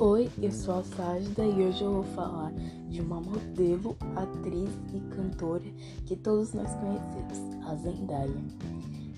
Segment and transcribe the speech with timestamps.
[0.00, 2.52] eu sou a Ságida e hoje eu vou falar
[2.88, 5.64] de uma modelo, atriz e cantora
[6.06, 8.30] que todos nós conhecemos, a Zendaya.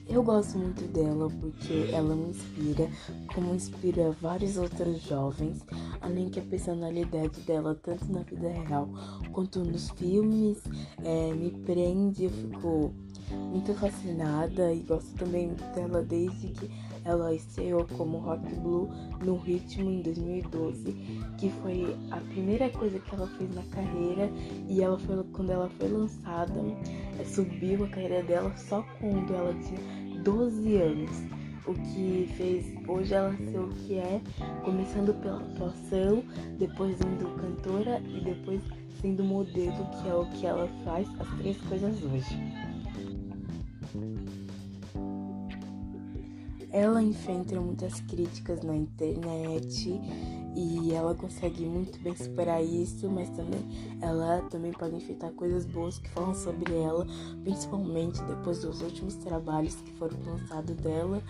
[0.08, 2.88] Eu gosto muito dela porque ela me inspira,
[3.34, 5.60] como inspira vários outros jovens,
[6.00, 8.88] além que a personalidade dela, tanto na vida real
[9.32, 10.62] quanto nos filmes,
[11.04, 12.94] é, me prende, eu fico
[13.34, 16.70] muito fascinada e gosto também dela desde que
[17.04, 18.88] ela estreou como Rock Blue
[19.24, 20.92] no Ritmo em 2012,
[21.38, 24.30] que foi a primeira coisa que ela fez na carreira
[24.68, 26.60] e ela foi quando ela foi lançada,
[27.24, 31.10] subiu a carreira dela só quando ela tinha 12 anos.
[31.66, 34.20] O que fez hoje ela ser o que é,
[34.64, 36.24] começando pela atuação,
[36.58, 38.62] depois sendo cantora e depois
[39.00, 42.69] sendo modelo, que é o que ela faz, as três coisas hoje.
[46.72, 50.00] Ela enfrenta muitas críticas na internet
[50.54, 53.60] e ela consegue muito bem superar isso, mas também
[54.00, 57.06] ela também pode enfrentar coisas boas que falam sobre ela,
[57.42, 61.22] principalmente depois dos últimos trabalhos que foram lançados dela,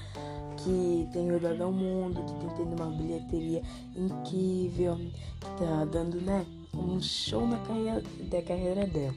[0.59, 3.63] que tem rodado ao mundo, que tem tendo uma bilheteria
[3.97, 9.15] incrível, que tá dando, né, um show na carreira, da carreira dela.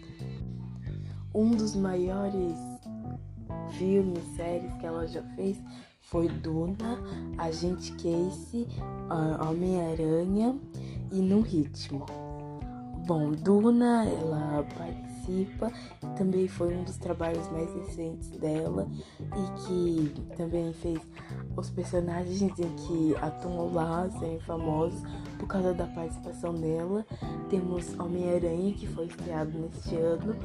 [1.34, 2.73] Um dos maiores
[3.78, 5.62] filmes, séries que ela já fez
[6.02, 7.00] foi Duna,
[7.38, 8.68] Agente Casey,
[9.50, 10.56] Homem-Aranha
[11.12, 12.06] e No Ritmo.
[13.08, 15.72] Bom, Duna, ela participa,
[16.16, 18.88] também foi um dos trabalhos mais recentes dela
[19.20, 21.02] e que também fez
[21.58, 25.02] os personagens em que atuam lá serem famosos
[25.44, 27.06] por causa da participação dela.
[27.50, 30.36] Temos Homem-Aranha, que foi estreado neste ano,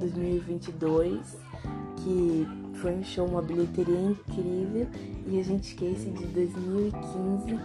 [0.00, 1.36] 2022,
[1.98, 4.88] que foi um show, uma bilheteria incrível
[5.26, 7.58] e a gente esquece de 2015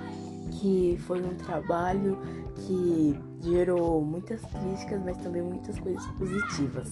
[0.51, 2.19] que foi um trabalho
[2.55, 6.91] que gerou muitas críticas, mas também muitas coisas positivas.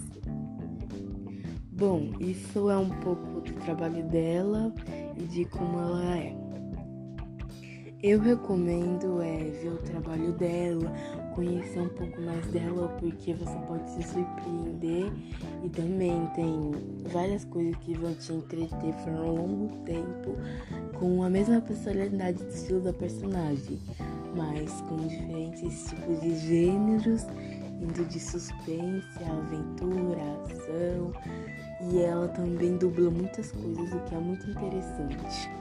[1.72, 4.74] Bom, isso é um pouco do trabalho dela
[5.16, 6.41] e de como ela é.
[8.04, 10.92] Eu recomendo é, ver o trabalho dela,
[11.36, 15.12] conhecer um pouco mais dela, porque você pode se surpreender
[15.64, 16.72] e também tem
[17.12, 20.36] várias coisas que vão te entreter por um longo tempo
[20.98, 23.80] com a mesma personalidade do estilo da personagem,
[24.36, 27.28] mas com diferentes tipos de gêneros,
[27.80, 31.14] indo de suspense, aventura, ação,
[31.92, 35.52] e ela também dubla muitas coisas, o que é muito interessante.